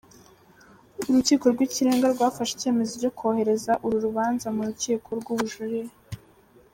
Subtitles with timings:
[1.07, 5.91] Urukiko rw'ikirenga rwafashe icyemezo cyo kohereza uru rubanza mu rukiko rw'ubujurire.